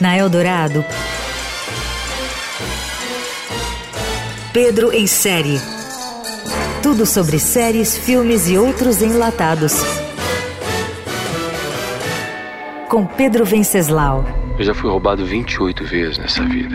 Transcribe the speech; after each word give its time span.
Na 0.00 0.16
Eldorado, 0.16 0.84
Pedro 4.52 4.92
em 4.92 5.06
série. 5.06 5.60
Tudo 6.82 7.04
sobre 7.04 7.38
séries, 7.38 7.96
filmes 7.96 8.48
e 8.48 8.56
outros 8.56 9.02
enlatados. 9.02 9.74
Com 12.88 13.06
Pedro 13.06 13.44
Venceslau. 13.44 14.24
Eu 14.58 14.64
já 14.64 14.72
fui 14.72 14.88
roubado 14.88 15.26
28 15.26 15.84
vezes 15.84 16.16
nessa 16.16 16.42
vida. 16.44 16.74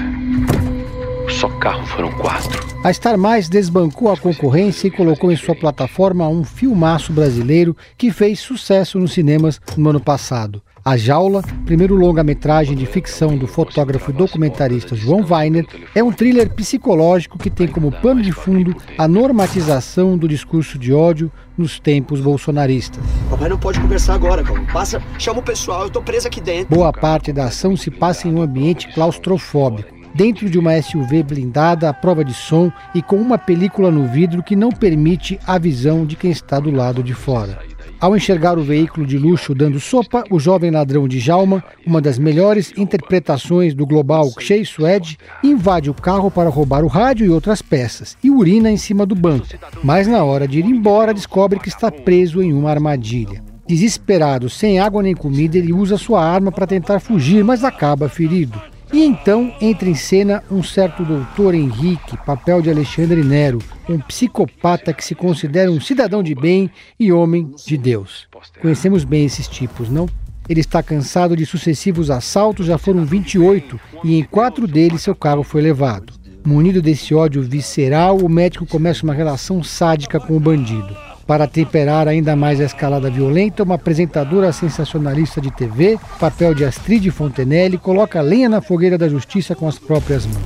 Só 1.42 1.50
carro 1.50 1.84
foram 1.88 2.12
quatro. 2.12 2.64
A 2.84 2.94
Star 2.94 3.18
Mais 3.18 3.50
desbancou 3.50 4.12
a 4.12 4.16
concorrência 4.16 4.88
e 4.88 4.92
colocou 4.92 5.32
em 5.32 5.36
sua 5.36 5.56
plataforma 5.56 6.28
um 6.28 6.44
filmaço 6.44 7.12
brasileiro 7.12 7.76
que 7.98 8.12
fez 8.12 8.40
sucesso 8.40 9.00
nos 9.00 9.14
cinemas 9.14 9.60
no 9.76 9.90
ano 9.90 10.00
passado. 10.00 10.62
A 10.86 10.96
Jaula, 10.96 11.42
primeiro 11.66 11.96
longa-metragem 11.96 12.76
de 12.76 12.86
ficção 12.86 13.36
do 13.36 13.48
fotógrafo 13.48 14.12
e 14.12 14.14
documentarista 14.14 14.96
João 14.96 15.26
Weiner, 15.28 15.66
é 15.96 16.04
um 16.04 16.12
thriller 16.12 16.48
psicológico 16.54 17.40
que 17.40 17.50
tem 17.50 17.68
como 17.68 17.92
pano 17.92 18.22
de 18.22 18.32
fundo 18.32 18.76
a 18.96 19.08
normatização 19.08 20.16
do 20.20 20.28
discurso 20.28 20.78
de 20.78 20.94
ódio 20.94 21.32
nos 21.58 21.80
tempos 21.80 22.22
bolsonaristas. 22.22 23.04
Papai 23.32 23.50
não 23.50 23.58
pode 23.58 23.80
conversar 23.80 24.14
agora, 24.14 24.44
calma. 24.44 24.64
Passa, 24.72 25.02
chama 25.18 25.40
o 25.40 25.44
pessoal, 25.44 25.86
eu 25.86 25.90
tô 25.90 26.04
preso 26.04 26.28
aqui 26.28 26.40
dentro. 26.40 26.76
Boa 26.76 26.94
parte 26.94 27.34
da 27.34 27.46
ação 27.46 27.76
se 27.76 27.90
passa 27.90 28.28
em 28.28 28.36
um 28.36 28.44
ambiente 28.44 28.94
claustrofóbico 28.94 30.01
dentro 30.14 30.50
de 30.50 30.60
uma 30.60 30.82
SUV 30.82 31.24
blindada 31.24 31.90
à 31.90 31.94
prova 31.94 32.24
de 32.24 32.34
som 32.34 32.72
e 32.94 33.02
com 33.02 33.18
uma 33.18 33.38
película 33.38 33.92
no 33.92 34.08
vidro 34.08 34.44
que 34.44 34.56
não 34.56 34.70
permite 34.70 35.40
a 35.46 35.58
visão 35.58 36.06
de 36.06 36.16
quem 36.16 36.32
está 36.32 36.60
do 36.60 36.72
lado 36.72 37.04
de 37.04 37.14
fora. 37.14 37.60
Ao 38.02 38.16
enxergar 38.18 38.58
o 38.58 38.64
veículo 38.64 39.06
de 39.06 39.16
luxo 39.16 39.54
dando 39.54 39.80
sopa, 39.80 40.24
o 40.32 40.40
jovem 40.40 40.72
ladrão 40.72 41.08
de 41.08 41.20
Jalma, 41.20 41.64
uma 41.86 42.02
das 42.02 42.18
melhores 42.18 42.74
interpretações 42.76 43.76
do 43.76 43.86
global 43.86 44.28
Shea 44.40 44.66
Suede, 44.66 45.20
invade 45.44 45.88
o 45.88 45.94
carro 45.94 46.32
para 46.32 46.50
roubar 46.50 46.84
o 46.84 46.88
rádio 46.88 47.28
e 47.28 47.30
outras 47.30 47.62
peças 47.62 48.18
e 48.24 48.32
urina 48.32 48.72
em 48.72 48.78
cima 48.78 49.06
do 49.06 49.14
banco. 49.14 49.46
Mas 49.84 50.08
na 50.08 50.24
hora 50.24 50.48
de 50.48 50.58
ir 50.58 50.66
embora, 50.66 51.14
descobre 51.14 51.60
que 51.60 51.70
está 51.70 51.92
preso 51.92 52.42
em 52.42 52.52
uma 52.52 52.72
armadilha. 52.72 53.44
Desesperado, 53.68 54.50
sem 54.50 54.80
água 54.80 55.04
nem 55.04 55.14
comida, 55.14 55.58
ele 55.58 55.72
usa 55.72 55.96
sua 55.96 56.26
arma 56.26 56.52
para 56.52 56.66
tentar 56.66 57.00
fugir, 57.00 57.44
mas 57.44 57.64
acaba 57.64 58.10
ferido. 58.10 58.60
E 58.94 59.06
então 59.06 59.54
entra 59.62 59.90
em 59.90 59.96
cena 59.96 60.44
um 60.52 60.62
certo 60.62 61.06
doutor 61.06 61.56
Henrique, 61.56 62.18
papel 62.26 62.62
de 62.62 62.70
Alexandre 62.70 63.24
Nero, 63.24 63.60
um 63.88 63.98
psicopata 64.00 64.94
que 64.94 65.04
se 65.04 65.16
considera 65.16 65.72
um 65.72 65.80
cidadão 65.80 66.22
de 66.22 66.36
bem 66.36 66.70
e 67.00 67.12
homem 67.12 67.54
de 67.66 67.78
Deus. 67.78 68.28
Conhecemos 68.62 69.06
bem 69.06 69.24
esses 69.24 69.48
tipos, 69.48 69.90
não? 69.90 70.08
Ele 70.50 70.60
está 70.60 70.84
cansado 70.84 71.38
de 71.38 71.46
sucessivos 71.46 72.12
assaltos, 72.12 72.66
já 72.66 72.78
foram 72.78 73.06
28, 73.06 73.80
e 74.04 74.20
em 74.20 74.24
quatro 74.24 74.68
deles 74.68 75.02
seu 75.02 75.16
carro 75.16 75.44
foi 75.44 75.62
levado. 75.62 76.14
Munido 76.44 76.82
desse 76.82 77.14
ódio 77.14 77.42
visceral, 77.44 78.18
o 78.18 78.28
médico 78.28 78.66
começa 78.66 79.04
uma 79.04 79.14
relação 79.14 79.64
sádica 79.64 80.20
com 80.20 80.36
o 80.36 80.40
bandido. 80.40 81.11
Para 81.26 81.48
temperar 81.48 82.08
ainda 82.08 82.36
mais 82.36 82.60
a 82.60 82.66
escalada 82.66 83.10
violenta, 83.10 83.64
uma 83.64 83.76
apresentadora 83.76 84.52
sensacionalista 84.52 85.40
de 85.40 85.52
TV, 85.52 86.00
papel 86.20 86.54
de 86.54 86.66
Astrid 86.66 87.10
Fontenelle, 87.12 87.78
coloca 87.78 88.22
lenha 88.22 88.50
na 88.50 88.62
fogueira 88.62 88.98
da 88.98 89.08
justiça 89.08 89.56
com 89.56 89.68
as 89.68 89.78
próprias 89.78 90.26
mãos. 90.26 90.42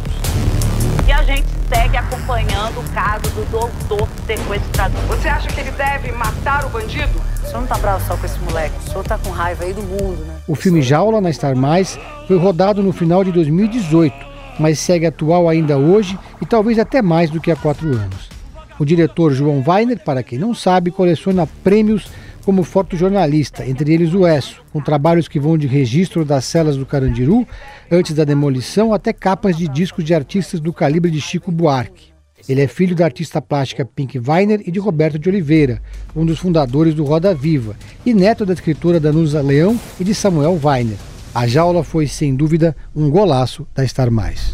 E 1.08 1.12
a 1.12 1.24
gente 1.24 1.48
segue 1.70 1.98
acompanhando 1.98 2.80
o 2.80 2.94
caso 2.94 3.24
do 3.36 3.50
doutor 3.50 4.08
sequestrador. 4.26 5.02
Você 5.08 5.28
acha 5.28 5.48
que 5.48 5.60
ele 5.60 5.72
deve 5.72 6.12
matar 6.12 6.66
o 6.66 6.70
bandido? 6.70 7.22
O 7.44 7.48
senhor 7.48 7.62
não 7.62 7.68
tá 7.68 7.78
bravo 7.78 8.06
só 8.06 8.18
com 8.18 8.26
esse 8.26 8.40
moleque, 8.40 8.76
o 8.80 8.90
senhor 8.90 9.04
tá 9.04 9.18
com 9.18 9.30
raiva 9.30 9.64
aí 9.64 9.74
do 9.74 9.82
mundo, 9.84 10.26
né? 10.26 10.36
O 10.48 10.56
filme 10.56 10.82
Jaula 10.82 11.22
na 11.22 11.32
Star 11.32 11.56
Mais 11.56 11.98
foi 12.28 12.38
rodado 12.38 12.84
no 12.84 12.92
final 12.92 13.24
de 13.24 13.32
2018, 13.32 14.14
mas 14.60 14.80
segue 14.80 15.06
atual 15.06 15.48
ainda 15.48 15.78
hoje 15.78 16.18
e 16.42 16.46
talvez 16.46 16.78
até 16.80 17.02
mais 17.02 17.30
do 17.30 17.40
que 17.40 17.52
há 17.52 17.56
quatro 17.56 17.88
anos. 17.88 18.35
O 18.80 18.86
diretor 18.86 19.34
João 19.34 19.64
Weiner, 19.66 20.00
para 20.04 20.22
quem 20.22 20.38
não 20.38 20.54
sabe, 20.54 20.92
coleciona 20.92 21.48
prêmios 21.64 22.10
como 22.44 22.64
fotojornalista, 22.64 23.66
entre 23.66 23.92
eles 23.92 24.14
o 24.14 24.28
ESSO, 24.28 24.64
com 24.72 24.80
trabalhos 24.80 25.28
que 25.28 25.40
vão 25.40 25.58
de 25.58 25.66
registro 25.66 26.24
das 26.24 26.46
celas 26.46 26.78
do 26.78 26.86
Carandiru, 26.86 27.48
antes 27.92 28.14
da 28.14 28.24
demolição, 28.24 28.94
até 28.94 29.12
capas 29.12 29.58
de 29.58 29.68
discos 29.68 30.04
de 30.04 30.14
artistas 30.14 30.60
do 30.60 30.72
calibre 30.72 31.10
de 31.10 31.20
Chico 31.20 31.52
Buarque. 31.52 32.14
Ele 32.48 32.62
é 32.62 32.68
filho 32.68 32.96
da 32.96 33.06
artista 33.06 33.42
plástica 33.42 33.84
Pink 33.84 34.20
Weiner 34.20 34.62
e 34.64 34.72
de 34.72 34.80
Roberto 34.80 35.18
de 35.18 35.28
Oliveira, 35.28 35.82
um 36.16 36.24
dos 36.24 36.38
fundadores 36.38 36.94
do 36.94 37.04
Roda 37.04 37.34
Viva, 37.34 37.76
e 38.06 38.14
neto 38.14 38.46
da 38.46 38.54
escritora 38.54 39.00
Danusa 39.00 39.42
Leão 39.42 39.80
e 40.00 40.04
de 40.04 40.14
Samuel 40.14 40.60
Weiner. 40.64 40.98
A 41.34 41.48
jaula 41.48 41.84
foi, 41.84 42.08
sem 42.08 42.36
dúvida, 42.36 42.76
um 42.96 43.10
golaço 43.10 43.66
da 43.74 43.86
Star 43.88 44.12
Mais. 44.12 44.54